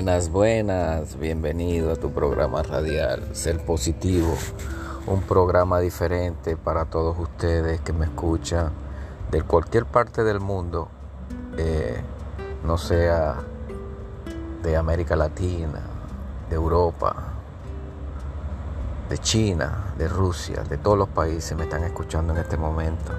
Buenas, 0.00 0.30
buenas, 0.30 1.18
bienvenido 1.18 1.92
a 1.92 1.94
tu 1.94 2.10
programa 2.10 2.62
radial 2.62 3.36
Ser 3.36 3.62
Positivo, 3.62 4.34
un 5.06 5.20
programa 5.20 5.78
diferente 5.78 6.56
para 6.56 6.86
todos 6.86 7.18
ustedes 7.18 7.82
que 7.82 7.92
me 7.92 8.06
escuchan 8.06 8.70
de 9.30 9.42
cualquier 9.42 9.84
parte 9.84 10.24
del 10.24 10.40
mundo, 10.40 10.88
eh, 11.58 12.00
no 12.64 12.78
sea 12.78 13.42
de 14.62 14.74
América 14.74 15.16
Latina, 15.16 15.82
de 16.48 16.56
Europa, 16.56 17.14
de 19.10 19.18
China, 19.18 19.92
de 19.98 20.08
Rusia, 20.08 20.62
de 20.62 20.78
todos 20.78 20.96
los 20.96 21.10
países 21.10 21.54
me 21.58 21.64
están 21.64 21.84
escuchando 21.84 22.32
en 22.32 22.38
este 22.38 22.56
momento. 22.56 23.12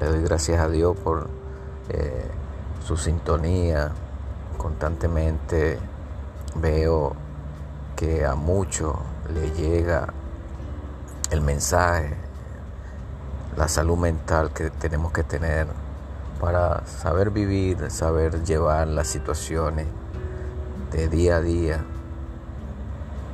Le 0.00 0.06
doy 0.06 0.22
gracias 0.22 0.60
a 0.60 0.70
Dios 0.70 0.96
por 0.96 1.28
eh, 1.90 2.24
su 2.82 2.96
sintonía. 2.96 3.92
Constantemente 4.56 5.78
veo 6.60 7.14
que 7.96 8.24
a 8.26 8.34
muchos 8.34 8.96
le 9.32 9.50
llega 9.52 10.08
el 11.30 11.40
mensaje, 11.40 12.14
la 13.56 13.68
salud 13.68 13.96
mental 13.96 14.52
que 14.52 14.70
tenemos 14.70 15.12
que 15.12 15.24
tener 15.24 15.66
para 16.40 16.86
saber 16.86 17.30
vivir, 17.30 17.90
saber 17.90 18.44
llevar 18.44 18.86
las 18.88 19.08
situaciones 19.08 19.86
de 20.92 21.08
día 21.08 21.36
a 21.36 21.40
día. 21.40 21.84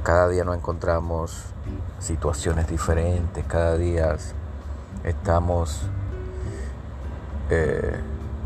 Cada 0.04 0.28
día 0.28 0.44
nos 0.44 0.56
encontramos 0.56 1.44
situaciones 1.98 2.68
diferentes, 2.68 3.44
cada 3.46 3.76
día 3.76 4.16
estamos, 5.04 5.82
eh, 7.50 8.00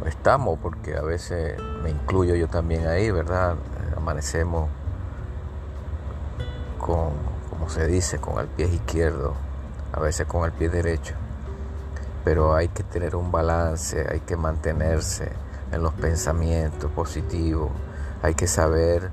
estamos, 0.07 0.59
porque 0.59 0.97
a 0.97 1.03
veces 1.03 1.61
me 1.83 1.91
incluyo 1.91 2.35
yo 2.35 2.49
también 2.49 2.87
ahí, 2.87 3.11
¿verdad? 3.11 3.57
Amanecemos 4.07 4.69
con, 6.79 7.11
como 7.51 7.69
se 7.69 7.89
dice, 7.89 8.21
con 8.21 8.39
el 8.39 8.47
pie 8.47 8.69
izquierdo, 8.69 9.35
a 9.93 9.99
veces 9.99 10.29
con 10.29 10.45
el 10.45 10.53
pie 10.53 10.69
derecho, 10.69 11.17
pero 12.23 12.55
hay 12.55 12.69
que 12.69 12.85
tener 12.85 13.17
un 13.17 13.33
balance, 13.33 14.07
hay 14.09 14.21
que 14.21 14.37
mantenerse 14.37 15.33
en 15.73 15.83
los 15.83 15.93
pensamientos 15.95 16.89
positivos, 16.93 17.73
hay 18.23 18.37
que 18.37 18.47
saber 18.47 19.11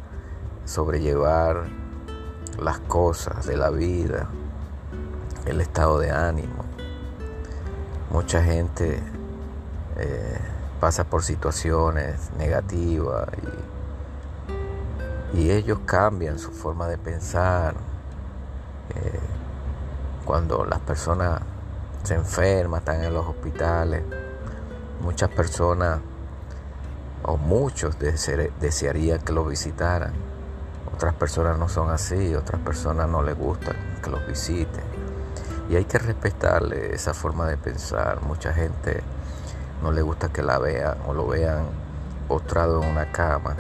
sobrellevar 0.66 1.64
las 2.60 2.78
cosas 2.78 3.48
de 3.48 3.58
la 3.58 3.72
vida, 3.72 4.30
el 5.48 5.60
estado 5.60 5.98
de 5.98 6.12
ánimo. 6.12 6.66
Mucha 8.12 8.44
gente 8.44 9.00
eh, 9.98 10.38
pasa 10.80 11.04
por 11.04 11.24
situaciones 11.24 12.30
negativas 12.38 13.28
y, 13.42 13.73
ellos 15.34 15.80
cambian 15.86 16.40
su 16.40 16.52
forma 16.52 16.88
de 16.88 16.98
pensar. 16.98 17.76
Eh, 18.96 19.20
cuando 20.26 20.66
las 20.66 20.80
personas 20.80 21.42
se 22.04 22.16
enferman, 22.16 22.80
están 22.80 23.04
en 23.04 23.14
los 23.14 23.26
hospitales, 23.26 24.04
muchas 25.02 25.30
personas 25.30 26.00
o 27.24 27.38
muchos 27.38 27.98
desearían 28.00 29.20
que 29.20 29.34
lo 29.34 29.46
visitaran 29.46 30.14
otras 30.94 31.16
personas 31.16 31.58
no 31.58 31.68
son 31.68 31.90
así, 31.90 32.36
otras 32.36 32.62
personas 32.62 33.10
no 33.10 33.24
les 33.24 33.36
gusta 33.36 33.74
que 34.02 34.10
los 34.10 34.26
visiten. 34.28 34.84
Y 35.70 35.76
hay 35.76 35.86
que 35.86 35.98
respetarle 35.98 36.94
esa 36.94 37.14
forma 37.14 37.48
de 37.48 37.58
pensar. 37.58 38.22
Mucha 38.22 38.54
gente 38.54 39.02
no 39.82 39.92
le 39.92 40.02
gusta 40.02 40.30
que 40.30 40.44
la 40.44 40.60
vean 40.60 40.98
o 41.08 41.14
lo 41.14 41.28
vean 41.28 41.66
postrado 42.28 42.84
en 42.84 42.90
una 42.90 43.12
cama. 43.12 43.56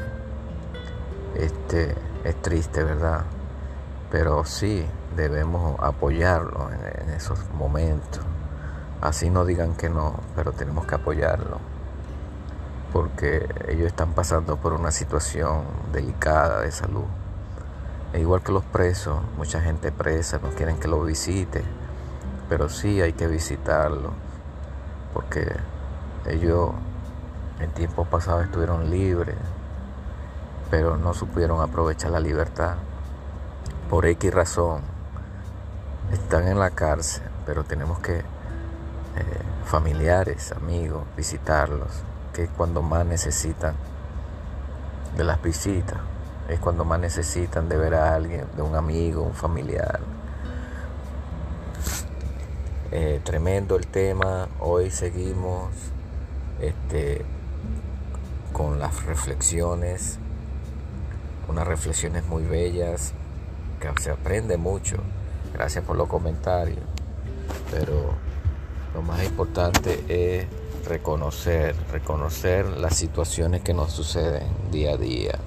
Este 1.35 1.95
es 2.23 2.41
triste, 2.41 2.83
¿verdad? 2.83 3.23
Pero 4.11 4.45
sí 4.45 4.85
debemos 5.15 5.79
apoyarlo 5.79 6.69
en, 6.71 7.09
esos 7.09 7.39
momentos. 7.53 8.21
Así 9.01 9.29
no 9.29 9.45
digan 9.45 9.75
que 9.75 9.89
no, 9.89 10.19
pero 10.35 10.51
tenemos 10.51 10.85
que 10.85 10.95
apoyarlo 10.95 11.59
porque 12.93 13.49
ellos 13.67 13.87
están 13.87 14.13
pasando 14.13 14.57
por 14.57 14.73
una 14.73 14.91
situación 14.91 15.63
delicada 15.91 16.61
de 16.61 16.71
salud. 16.71 17.05
E 18.13 18.19
igual 18.19 18.43
que 18.43 18.51
los 18.51 18.63
presos, 18.63 19.19
mucha 19.35 19.59
gente 19.61 19.91
presa 19.91 20.39
no 20.41 20.49
quieren 20.49 20.79
que 20.79 20.87
lo 20.87 21.01
visite, 21.03 21.63
pero 22.47 22.69
sí 22.69 23.01
hay 23.01 23.13
que 23.13 23.25
visitarlo, 23.25 24.11
porque 25.11 25.51
ellos 26.27 26.69
en 27.59 27.71
tiempos 27.71 28.07
pasados 28.07 28.45
estuvieron 28.45 28.91
libres, 28.91 29.37
pero 30.73 30.97
no 30.97 31.13
supieron 31.13 31.61
aprovechar 31.61 32.09
la 32.09 32.19
libertad. 32.19 32.77
Por 33.91 34.07
X 34.07 34.33
razón, 34.33 34.81
están 36.11 36.47
en 36.47 36.57
la 36.57 36.71
cárcel, 36.71 37.21
pero 37.45 37.63
tenemos 37.63 37.99
que, 37.99 38.17
eh, 38.17 38.23
familiares, 39.65 40.51
amigos, 40.51 41.03
visitarlos, 41.15 42.01
que 42.33 42.45
es 42.45 42.49
cuando 42.57 42.81
más 42.81 43.05
necesitan 43.05 43.75
de 45.15 45.23
las 45.23 45.39
visitas 45.43 45.99
es 46.49 46.59
cuando 46.59 46.85
más 46.85 46.99
necesitan 46.99 47.69
de 47.69 47.77
ver 47.77 47.93
a 47.93 48.15
alguien, 48.15 48.47
de 48.55 48.63
un 48.63 48.73
amigo, 48.73 49.21
un 49.21 49.35
familiar. 49.35 49.99
Eh, 52.89 53.21
tremendo 53.23 53.75
el 53.75 53.85
tema. 53.85 54.47
Hoy 54.59 54.89
seguimos 54.89 55.69
este, 56.59 57.23
con 58.51 58.79
las 58.79 59.05
reflexiones, 59.05 60.17
unas 61.47 61.67
reflexiones 61.67 62.25
muy 62.25 62.43
bellas, 62.43 63.13
que 63.79 64.01
se 64.01 64.11
aprende 64.11 64.57
mucho. 64.57 64.97
Gracias 65.53 65.83
por 65.83 65.97
los 65.97 66.07
comentarios. 66.07 66.79
Pero 67.71 68.11
lo 68.93 69.01
más 69.01 69.23
importante 69.23 70.03
es 70.07 70.47
reconocer, 70.87 71.75
reconocer 71.91 72.65
las 72.65 72.95
situaciones 72.95 73.61
que 73.61 73.73
nos 73.73 73.91
suceden 73.91 74.47
día 74.71 74.91
a 74.91 74.97
día. 74.97 75.39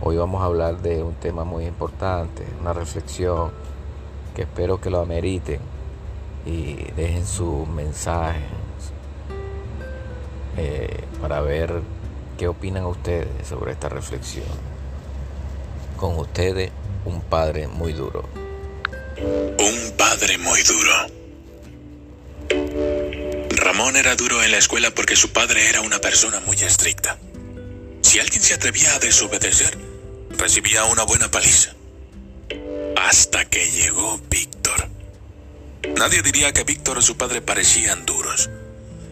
Hoy 0.00 0.16
vamos 0.16 0.42
a 0.42 0.46
hablar 0.46 0.82
de 0.82 1.02
un 1.02 1.14
tema 1.14 1.44
muy 1.44 1.66
importante, 1.66 2.44
una 2.60 2.72
reflexión 2.72 3.50
que 4.34 4.42
espero 4.42 4.80
que 4.80 4.90
lo 4.90 5.00
ameriten 5.00 5.60
y 6.44 6.74
dejen 6.92 7.24
sus 7.24 7.66
mensajes 7.68 8.42
eh, 10.56 11.04
para 11.20 11.40
ver 11.40 11.80
qué 12.36 12.48
opinan 12.48 12.84
ustedes 12.84 13.48
sobre 13.48 13.72
esta 13.72 13.88
reflexión. 13.88 14.46
Con 15.96 16.18
ustedes, 16.18 16.70
un 17.04 17.20
padre 17.22 17.68
muy 17.68 17.92
duro. 17.92 18.28
Un 19.18 19.96
padre 19.96 20.38
muy 20.38 20.62
duro. 20.62 20.92
Ramón 23.50 23.96
era 23.96 24.14
duro 24.16 24.42
en 24.42 24.50
la 24.50 24.58
escuela 24.58 24.90
porque 24.90 25.16
su 25.16 25.32
padre 25.32 25.68
era 25.68 25.80
una 25.80 25.98
persona 25.98 26.40
muy 26.40 26.56
estricta. 26.56 27.18
Si 28.02 28.18
alguien 28.18 28.42
se 28.42 28.54
atrevía 28.54 28.94
a 28.94 28.98
desobedecer, 28.98 29.78
recibía 30.36 30.84
una 30.84 31.04
buena 31.04 31.30
paliza. 31.30 31.74
Hasta 32.96 33.44
que 33.46 33.70
llegó 33.70 34.20
Víctor. 34.28 34.88
Nadie 35.96 36.22
diría 36.22 36.52
que 36.52 36.64
Víctor 36.64 36.98
y 36.98 37.02
su 37.02 37.16
padre 37.16 37.40
parecían 37.40 38.04
duros. 38.04 38.50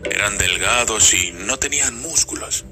Eran 0.04 0.36
delgados 0.36 1.14
y 1.14 1.32
no 1.32 1.58
tenían 1.58 2.00
músculos. 2.00 2.64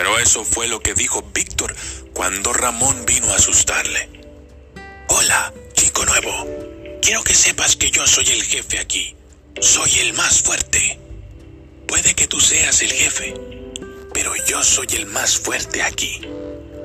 Pero 0.00 0.18
eso 0.18 0.46
fue 0.46 0.66
lo 0.66 0.80
que 0.80 0.94
dijo 0.94 1.20
Víctor 1.34 1.76
cuando 2.14 2.54
Ramón 2.54 3.04
vino 3.04 3.30
a 3.30 3.36
asustarle. 3.36 4.08
Hola, 5.08 5.52
chico 5.74 6.06
nuevo. 6.06 6.46
Quiero 7.02 7.22
que 7.22 7.34
sepas 7.34 7.76
que 7.76 7.90
yo 7.90 8.06
soy 8.06 8.24
el 8.30 8.42
jefe 8.42 8.78
aquí. 8.78 9.14
Soy 9.60 9.98
el 9.98 10.14
más 10.14 10.40
fuerte. 10.40 10.98
Puede 11.86 12.14
que 12.14 12.26
tú 12.26 12.40
seas 12.40 12.80
el 12.80 12.90
jefe, 12.90 13.34
pero 14.14 14.32
yo 14.46 14.64
soy 14.64 14.86
el 14.92 15.04
más 15.04 15.36
fuerte 15.36 15.82
aquí 15.82 16.22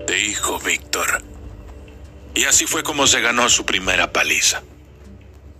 dijo 0.06 0.60
Víctor. 0.60 1.24
Y 2.34 2.44
así 2.44 2.66
fue 2.66 2.84
como 2.84 3.08
se 3.08 3.22
ganó 3.22 3.48
su 3.48 3.66
primera 3.66 4.12
paliza. 4.12 4.62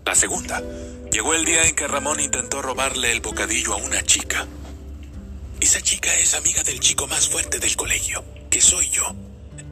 La 0.06 0.14
segunda, 0.14 0.62
llegó 1.10 1.34
el 1.34 1.46
día 1.46 1.66
en 1.66 1.74
que 1.74 1.88
Ramón 1.88 2.20
intentó 2.20 2.62
robarle 2.62 3.14
el 3.14 3.22
bocadillo 3.22 3.76
a 3.76 3.78
una 3.78 4.04
chica. 4.04 4.46
Esa 5.60 5.82
chica 5.82 6.14
es 6.18 6.34
amiga 6.34 6.64
del 6.64 6.80
chico 6.80 7.08
más 7.08 7.30
fuerte 7.30 7.60
del 7.60 7.76
colegio, 7.76 8.24
que 8.50 8.62
soy 8.62 8.90
yo, 8.90 9.16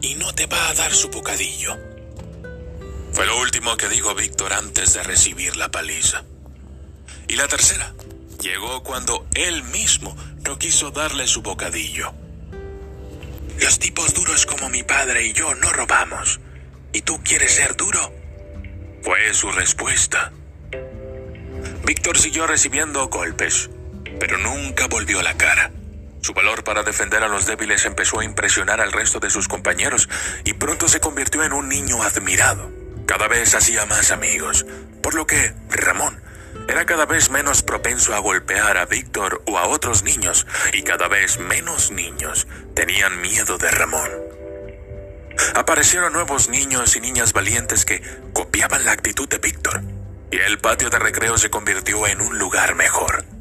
y 0.01 0.15
no 0.15 0.33
te 0.33 0.45
va 0.45 0.69
a 0.69 0.73
dar 0.73 0.93
su 0.93 1.09
bocadillo. 1.09 1.77
Fue 3.13 3.25
lo 3.25 3.39
último 3.39 3.77
que 3.77 3.89
dijo 3.89 4.15
Víctor 4.15 4.53
antes 4.53 4.93
de 4.93 5.03
recibir 5.03 5.55
la 5.55 5.69
paliza. 5.69 6.23
Y 7.27 7.35
la 7.35 7.47
tercera, 7.47 7.93
llegó 8.41 8.83
cuando 8.83 9.27
él 9.35 9.63
mismo 9.63 10.15
no 10.43 10.57
quiso 10.57 10.91
darle 10.91 11.27
su 11.27 11.41
bocadillo. 11.41 12.13
Los 13.59 13.79
tipos 13.79 14.13
duros 14.13 14.45
como 14.45 14.69
mi 14.69 14.83
padre 14.83 15.27
y 15.27 15.33
yo 15.33 15.53
no 15.55 15.71
robamos. 15.71 16.39
¿Y 16.91 17.01
tú 17.01 17.21
quieres 17.23 17.53
ser 17.53 17.75
duro? 17.75 18.13
Fue 19.03 19.33
su 19.33 19.51
respuesta. 19.51 20.31
Víctor 21.85 22.17
siguió 22.17 22.47
recibiendo 22.47 23.07
golpes, 23.07 23.69
pero 24.19 24.37
nunca 24.37 24.87
volvió 24.87 25.21
la 25.21 25.35
cara. 25.35 25.71
Su 26.21 26.33
valor 26.33 26.63
para 26.63 26.83
defender 26.83 27.21
a 27.23 27.27
los 27.27 27.45
débiles 27.45 27.85
empezó 27.85 28.19
a 28.19 28.25
impresionar 28.25 28.79
al 28.79 28.93
resto 28.93 29.19
de 29.19 29.29
sus 29.29 29.47
compañeros 29.47 30.07
y 30.45 30.53
pronto 30.53 30.87
se 30.87 31.01
convirtió 31.01 31.43
en 31.43 31.53
un 31.53 31.67
niño 31.67 32.01
admirado. 32.01 32.71
Cada 33.05 33.27
vez 33.27 33.53
hacía 33.55 33.85
más 33.85 34.11
amigos, 34.11 34.65
por 35.01 35.15
lo 35.15 35.27
que 35.27 35.53
Ramón 35.69 36.21
era 36.67 36.85
cada 36.85 37.05
vez 37.05 37.29
menos 37.29 37.61
propenso 37.61 38.15
a 38.15 38.19
golpear 38.19 38.77
a 38.77 38.85
Víctor 38.85 39.43
o 39.47 39.57
a 39.57 39.67
otros 39.67 40.03
niños 40.03 40.47
y 40.71 40.83
cada 40.83 41.07
vez 41.07 41.39
menos 41.39 41.91
niños 41.91 42.47
tenían 42.73 43.19
miedo 43.19 43.57
de 43.57 43.69
Ramón. 43.69 44.09
Aparecieron 45.55 46.13
nuevos 46.13 46.47
niños 46.47 46.95
y 46.95 47.01
niñas 47.01 47.33
valientes 47.33 47.85
que 47.85 48.01
copiaban 48.33 48.85
la 48.85 48.93
actitud 48.93 49.27
de 49.27 49.39
Víctor 49.39 49.81
y 50.31 50.37
el 50.37 50.59
patio 50.59 50.89
de 50.89 50.99
recreo 50.99 51.37
se 51.37 51.49
convirtió 51.49 52.07
en 52.07 52.21
un 52.21 52.39
lugar 52.39 52.75
mejor. 52.75 53.32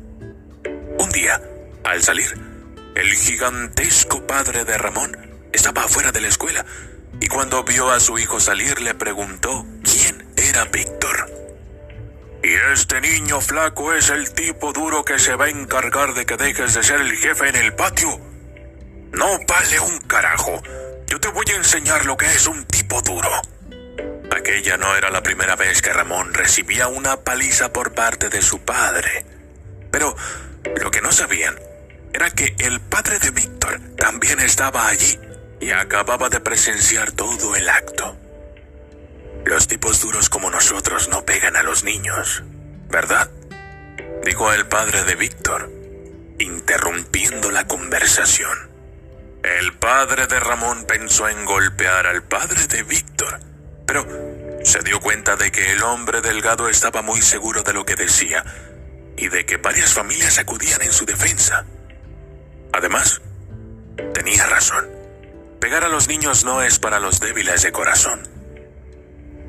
Un 0.98 1.10
día, 1.10 1.40
al 1.84 2.02
salir, 2.02 2.32
el 2.94 3.14
gigantesco 3.14 4.26
padre 4.26 4.64
de 4.64 4.76
Ramón 4.78 5.16
estaba 5.52 5.84
afuera 5.84 6.12
de 6.12 6.20
la 6.20 6.28
escuela 6.28 6.64
y 7.20 7.26
cuando 7.28 7.62
vio 7.64 7.90
a 7.90 8.00
su 8.00 8.18
hijo 8.18 8.40
salir 8.40 8.80
le 8.80 8.94
preguntó 8.94 9.66
quién 9.82 10.32
era 10.36 10.64
Víctor. 10.64 11.30
Y 12.42 12.52
este 12.72 13.00
niño 13.00 13.40
flaco 13.40 13.92
es 13.92 14.10
el 14.10 14.32
tipo 14.34 14.72
duro 14.72 15.04
que 15.04 15.18
se 15.18 15.36
va 15.36 15.46
a 15.46 15.50
encargar 15.50 16.14
de 16.14 16.26
que 16.26 16.36
dejes 16.36 16.74
de 16.74 16.82
ser 16.82 17.00
el 17.00 17.16
jefe 17.16 17.48
en 17.48 17.56
el 17.56 17.74
patio. 17.74 18.20
No 19.12 19.38
vale 19.46 19.80
un 19.80 20.00
carajo. 20.00 20.60
Yo 21.06 21.20
te 21.20 21.28
voy 21.28 21.44
a 21.52 21.56
enseñar 21.56 22.04
lo 22.04 22.16
que 22.16 22.26
es 22.26 22.46
un 22.46 22.64
tipo 22.64 23.00
duro. 23.02 23.30
Aquella 24.34 24.76
no 24.76 24.96
era 24.96 25.10
la 25.10 25.22
primera 25.22 25.54
vez 25.54 25.82
que 25.82 25.92
Ramón 25.92 26.34
recibía 26.34 26.88
una 26.88 27.18
paliza 27.18 27.72
por 27.72 27.92
parte 27.92 28.28
de 28.28 28.42
su 28.42 28.60
padre. 28.60 29.24
Pero 29.92 30.16
lo 30.80 30.90
que 30.90 31.00
no 31.00 31.12
sabían 31.12 31.58
era 32.12 32.30
que 32.30 32.54
el 32.58 32.80
padre 32.80 33.18
de 33.18 33.30
Víctor 33.30 33.80
también 33.96 34.40
estaba 34.40 34.88
allí 34.88 35.18
y 35.60 35.70
acababa 35.70 36.28
de 36.28 36.40
presenciar 36.40 37.12
todo 37.12 37.56
el 37.56 37.68
acto. 37.68 38.16
Los 39.44 39.66
tipos 39.66 40.00
duros 40.00 40.28
como 40.28 40.50
nosotros 40.50 41.08
no 41.08 41.24
pegan 41.24 41.56
a 41.56 41.62
los 41.62 41.84
niños, 41.84 42.42
¿verdad? 42.88 43.30
Dijo 44.24 44.52
el 44.52 44.66
padre 44.66 45.04
de 45.04 45.16
Víctor, 45.16 45.70
interrumpiendo 46.38 47.50
la 47.50 47.66
conversación. 47.66 48.70
El 49.42 49.72
padre 49.78 50.26
de 50.26 50.38
Ramón 50.38 50.84
pensó 50.86 51.28
en 51.28 51.44
golpear 51.44 52.06
al 52.06 52.22
padre 52.22 52.66
de 52.68 52.84
Víctor, 52.84 53.40
pero 53.86 54.06
se 54.62 54.80
dio 54.80 55.00
cuenta 55.00 55.34
de 55.36 55.50
que 55.50 55.72
el 55.72 55.82
hombre 55.82 56.20
delgado 56.20 56.68
estaba 56.68 57.02
muy 57.02 57.20
seguro 57.22 57.62
de 57.62 57.72
lo 57.72 57.84
que 57.84 57.96
decía 57.96 58.44
y 59.16 59.28
de 59.28 59.44
que 59.46 59.56
varias 59.56 59.94
familias 59.94 60.38
acudían 60.38 60.82
en 60.82 60.92
su 60.92 61.04
defensa. 61.04 61.64
Además, 62.72 63.20
tenía 64.14 64.46
razón. 64.46 64.88
Pegar 65.60 65.84
a 65.84 65.88
los 65.88 66.08
niños 66.08 66.44
no 66.44 66.62
es 66.62 66.78
para 66.78 66.98
los 66.98 67.20
débiles 67.20 67.62
de 67.62 67.72
corazón. 67.72 68.28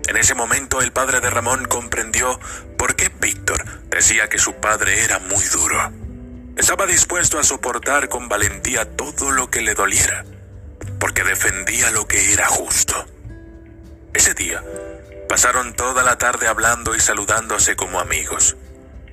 En 0.08 0.18
ese 0.18 0.36
momento 0.36 0.82
el 0.82 0.92
padre 0.92 1.22
de 1.22 1.30
Ramón 1.30 1.66
comprendió 1.66 2.40
por 2.78 2.96
qué 2.96 3.10
Víctor 3.22 3.64
decía 3.90 4.28
que 4.28 4.38
su 4.38 4.56
padre 4.56 5.04
era 5.04 5.20
muy 5.20 5.44
duro. 5.46 5.92
Estaba 6.58 6.86
dispuesto 6.86 7.40
a 7.40 7.44
soportar 7.44 8.10
con 8.10 8.28
valentía 8.30 8.86
todo 8.96 9.32
lo 9.32 9.50
que 9.50 9.62
le 9.62 9.74
doliera, 9.74 10.26
porque 11.00 11.24
defendía 11.24 11.90
lo 11.92 12.08
que 12.08 12.34
era 12.34 12.48
justo. 12.48 13.06
Ese 14.14 14.34
día, 14.36 14.64
pasaron 15.28 15.74
toda 15.74 16.04
la 16.04 16.18
tarde 16.18 16.48
hablando 16.48 16.94
y 16.94 17.00
saludándose 17.00 17.76
como 17.76 18.00
amigos, 18.00 18.56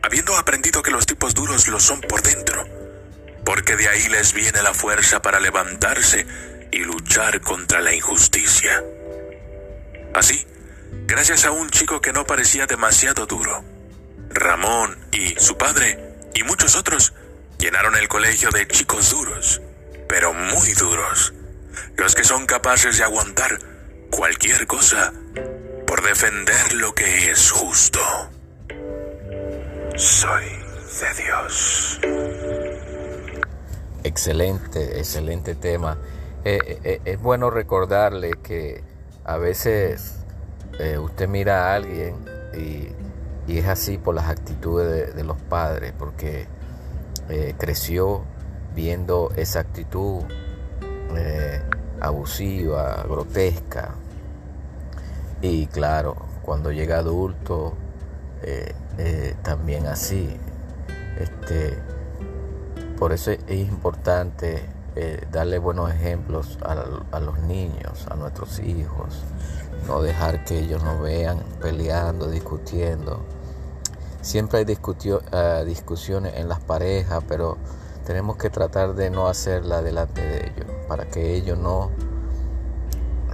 habiendo 0.03 0.37
aprendido 0.37 0.83
que 0.83 0.91
los 0.91 1.07
tipos 1.07 1.35
duros 1.35 1.69
lo 1.69 1.81
son 1.81 2.01
por 2.01 2.23
dentro 2.23 2.81
porque 3.45 3.75
de 3.75 3.89
ahí 3.89 4.09
les 4.09 4.33
viene 4.33 4.63
la 4.63 4.75
fuerza 4.75 5.23
para 5.23 5.41
levantarse 5.41 6.25
y 6.71 6.79
luchar 6.79 7.41
contra 7.41 7.81
la 7.81 7.93
injusticia. 7.93 8.81
Así, 10.15 10.47
gracias 11.07 11.45
a 11.45 11.51
un 11.51 11.69
chico 11.69 12.01
que 12.01 12.13
no 12.13 12.25
parecía 12.25 12.67
demasiado 12.67 13.27
duro, 13.27 13.65
Ramón 14.29 14.97
y 15.13 15.35
su 15.41 15.57
padre 15.59 15.99
y 16.35 16.45
muchos 16.45 16.77
otros 16.77 17.13
llenaron 17.59 17.97
el 17.97 18.07
colegio 18.07 18.51
de 18.51 18.69
chicos 18.69 19.11
duros, 19.11 19.61
pero 20.09 20.33
muy 20.33 20.73
duros, 20.75 21.35
los 21.97 22.15
que 22.15 22.23
son 22.23 22.47
capaces 22.47 22.99
de 22.99 23.03
aguantar 23.05 23.59
cualquier 24.11 24.69
cosa 24.69 25.13
por 25.89 26.03
defender 26.03 26.75
lo 26.75 26.95
que 26.95 27.33
es 27.33 27.51
justo. 27.51 28.01
Soy 30.01 30.47
de 30.47 31.23
Dios. 31.23 32.01
Excelente, 34.03 34.99
excelente 34.99 35.55
tema. 35.55 35.99
Eh, 36.43 36.59
eh, 36.65 36.79
eh, 36.85 37.01
es 37.05 37.21
bueno 37.21 37.51
recordarle 37.51 38.31
que 38.43 38.83
a 39.25 39.37
veces 39.37 40.17
usted 41.03 41.29
mira 41.29 41.67
a 41.67 41.75
alguien 41.75 42.17
y, 42.57 42.89
es 43.53 43.67
así 43.67 43.99
por 43.99 44.15
las 44.15 44.31
actitudes 44.31 45.15
de, 45.15 45.23
los 45.23 45.37
padres, 45.37 45.93
porque 45.99 46.47
creció 47.59 48.23
viendo 48.75 49.33
esa 49.37 49.61
actitud 49.61 50.23
abusiva, 52.01 53.05
grotesca. 53.07 53.97
Y 55.43 55.67
claro, 55.67 56.17
cuando 56.43 56.73
llega 56.73 56.97
adulto, 56.97 57.75
también 59.43 59.87
así. 59.87 60.37
Este, 61.19 61.79
por 62.99 63.13
eso 63.13 63.31
es 63.31 63.41
importante 63.51 64.63
eh, 64.97 65.27
darle 65.31 65.59
buenos 65.59 65.91
ejemplos 65.91 66.59
a, 66.63 67.21
los 67.21 67.39
niños, 67.41 68.07
a 68.11 68.17
nuestros 68.17 68.59
hijos, 68.59 69.23
no 69.87 70.03
dejar 70.03 70.45
que 70.45 70.59
ellos 70.59 70.83
nos 70.83 71.01
vean 71.01 71.43
peleando, 71.61 72.29
discutiendo. 72.29 73.21
Siempre 74.21 74.59
hay 74.59 74.67
eh, 74.67 75.65
discusiones 75.65 76.35
en 76.37 76.49
las 76.49 76.61
parejas, 76.61 77.23
pero 77.29 77.57
tenemos 78.05 78.37
que 78.37 78.51
tratar 78.51 78.95
de 78.95 79.11
no 79.11 79.29
hacerla 79.29 79.81
delante 79.81 80.21
de 80.21 80.47
ellos, 80.49 80.67
para 80.89 81.07
que 81.07 81.35
ellos 81.35 81.57
no 81.57 81.91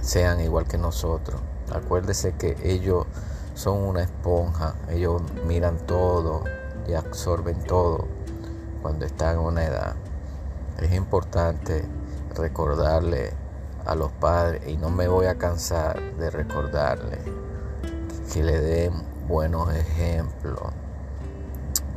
sean 0.01 0.39
igual 0.41 0.67
que 0.67 0.77
nosotros. 0.77 1.41
Acuérdese 1.73 2.33
que 2.33 2.55
ellos 2.63 3.05
son 3.57 3.81
una 3.87 4.03
esponja, 4.03 4.75
ellos 4.87 5.19
miran 5.47 5.79
todo 5.87 6.43
y 6.87 6.93
absorben 6.93 7.63
todo 7.63 8.07
cuando 8.83 9.05
está 9.05 9.31
en 9.31 9.39
una 9.39 9.65
edad. 9.65 9.95
Es 10.79 10.93
importante 10.93 11.83
recordarle 12.35 13.33
a 13.83 13.95
los 13.95 14.11
padres 14.11 14.67
y 14.67 14.77
no 14.77 14.91
me 14.91 15.07
voy 15.07 15.25
a 15.25 15.39
cansar 15.39 15.99
de 16.17 16.29
recordarle 16.29 17.17
que 18.31 18.43
le 18.43 18.59
den 18.59 18.93
buenos 19.27 19.73
ejemplos. 19.73 20.61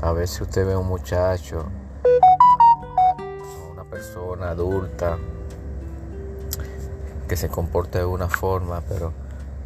A 0.01 0.13
veces 0.13 0.41
usted 0.41 0.67
ve 0.67 0.73
a 0.73 0.79
un 0.79 0.87
muchacho, 0.87 1.67
una 3.71 3.85
persona 3.85 4.49
adulta 4.49 5.19
que 7.29 7.37
se 7.37 7.51
comporta 7.51 7.99
de 7.99 8.07
una 8.07 8.31
forma, 8.31 8.81
pero, 8.89 9.13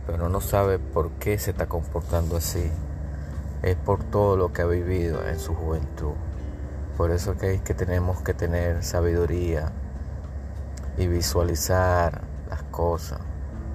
pero 0.07 0.29
no 0.29 0.41
sabe 0.41 0.79
por 0.79 1.11
qué 1.13 1.39
se 1.39 1.53
está 1.53 1.67
comportando 1.67 2.37
así. 2.37 2.71
Es 3.63 3.77
por 3.77 4.05
todo 4.05 4.37
lo 4.37 4.53
que 4.53 4.63
ha 4.63 4.67
vivido 4.67 5.27
en 5.27 5.39
su 5.39 5.55
juventud. 5.55 6.13
Por 6.97 7.11
eso 7.11 7.37
que, 7.37 7.61
que 7.63 7.75
tenemos 7.75 8.21
que 8.23 8.35
tener 8.35 8.83
sabiduría 8.85 9.73
y 10.97 11.07
visualizar 11.07 12.23
las 12.49 12.63
cosas 12.65 13.21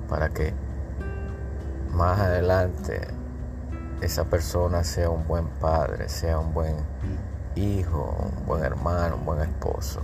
para 0.07 0.29
que 0.29 0.53
más 1.93 2.19
adelante 2.19 3.01
esa 4.01 4.25
persona 4.25 4.83
sea 4.83 5.09
un 5.09 5.27
buen 5.27 5.47
padre, 5.47 6.07
sea 6.07 6.39
un 6.39 6.53
buen 6.53 6.75
hijo, 7.55 8.15
un 8.39 8.45
buen 8.45 8.63
hermano, 8.63 9.15
un 9.15 9.25
buen 9.25 9.41
esposo. 9.41 10.01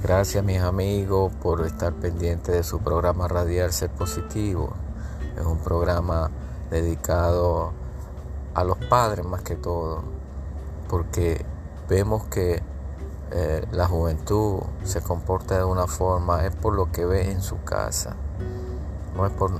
Gracias 0.00 0.44
mis 0.44 0.60
amigos 0.60 1.32
por 1.42 1.66
estar 1.66 1.92
pendientes 1.92 2.54
de 2.54 2.62
su 2.62 2.78
programa 2.78 3.26
Radial 3.26 3.72
Ser 3.72 3.90
Positivo. 3.90 4.72
Es 5.36 5.44
un 5.44 5.58
programa 5.58 6.30
dedicado 6.70 7.72
a 8.54 8.62
los 8.62 8.78
padres 8.78 9.26
más 9.26 9.42
que 9.42 9.56
todo, 9.56 10.04
porque 10.88 11.44
vemos 11.88 12.26
que 12.26 12.62
eh, 13.32 13.66
la 13.72 13.88
juventud 13.88 14.60
se 14.84 15.02
comporta 15.02 15.58
de 15.58 15.64
una 15.64 15.88
forma, 15.88 16.46
es 16.46 16.54
por 16.54 16.74
lo 16.74 16.92
que 16.92 17.04
ve 17.04 17.32
en 17.32 17.42
su 17.42 17.64
casa, 17.64 18.14
no 19.16 19.26
es 19.26 19.32
por, 19.32 19.50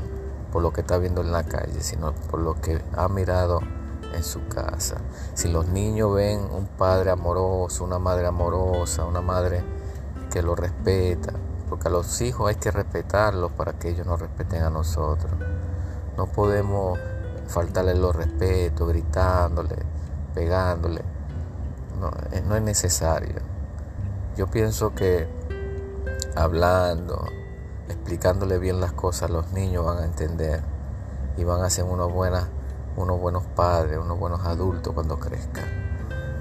por 0.52 0.62
lo 0.62 0.72
que 0.72 0.82
está 0.82 0.98
viendo 0.98 1.20
en 1.20 1.32
la 1.32 1.42
calle, 1.42 1.80
sino 1.80 2.12
por 2.12 2.38
lo 2.38 2.54
que 2.54 2.80
ha 2.96 3.08
mirado 3.08 3.58
en 4.14 4.22
su 4.22 4.46
casa. 4.46 4.98
Si 5.34 5.48
los 5.48 5.66
niños 5.66 6.14
ven 6.14 6.38
un 6.38 6.68
padre 6.68 7.10
amoroso, 7.10 7.82
una 7.82 7.98
madre 7.98 8.28
amorosa, 8.28 9.04
una 9.04 9.20
madre 9.20 9.64
que 10.28 10.42
lo 10.42 10.54
respeta, 10.54 11.32
porque 11.68 11.88
a 11.88 11.90
los 11.90 12.20
hijos 12.20 12.48
hay 12.48 12.56
que 12.56 12.70
respetarlos 12.70 13.52
para 13.52 13.74
que 13.74 13.90
ellos 13.90 14.06
nos 14.06 14.20
respeten 14.20 14.62
a 14.62 14.70
nosotros. 14.70 15.32
No 16.16 16.26
podemos 16.26 16.98
faltarle 17.46 17.94
los 17.94 18.14
respetos, 18.14 18.88
gritándole, 18.88 19.76
pegándole 20.34 21.18
no, 21.98 22.10
eh, 22.32 22.42
no 22.46 22.56
es 22.56 22.62
necesario. 22.62 23.40
yo 24.36 24.46
pienso 24.46 24.94
que 24.94 25.26
hablando, 26.36 27.26
explicándole 27.88 28.58
bien 28.58 28.80
las 28.80 28.92
cosas, 28.92 29.30
los 29.30 29.52
niños 29.52 29.84
van 29.84 29.98
a 29.98 30.04
entender 30.04 30.62
y 31.36 31.44
van 31.44 31.62
a 31.62 31.70
ser 31.70 31.84
unos, 31.84 32.12
buenas, 32.12 32.46
unos 32.96 33.18
buenos 33.18 33.44
padres, 33.44 33.98
unos 33.98 34.18
buenos 34.18 34.44
adultos 34.46 34.94
cuando 34.94 35.18
crezcan. 35.18 35.64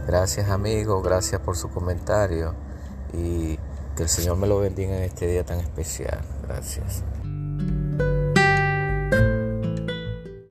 Gracias 0.06 0.50
amigos, 0.50 1.03
gracias 1.03 1.41
por 1.41 1.58
su 1.58 1.70
comentario 1.70 2.53
y 3.13 3.60
que 3.98 4.04
el 4.04 4.10
Señor 4.10 4.38
me 4.38 4.46
lo 4.46 4.60
bendiga 4.60 4.96
en 4.96 5.04
este 5.04 5.27
día 5.27 5.44
tan 5.44 5.60
especial. 5.60 6.22
Gracias. 6.44 7.04